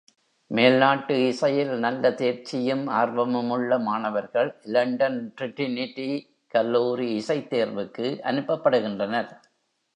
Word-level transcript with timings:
மேலை 0.51 0.77
நாட்டு 0.77 1.15
இசையில் 1.27 1.73
நல்ல 1.79 2.09
தேர்ச்சியும், 2.11 2.81
ஆர்வமுமுள்ள 3.01 3.77
மாணவர்கள் 3.79 4.49
இலண்டன் 4.65 5.19
டிரினிடி 5.37 6.09
கல்லூரி 6.53 7.09
இசைத்தேர்வுக்கு 7.19 8.07
அனுப்பப்படுகின்றனர். 8.31 9.31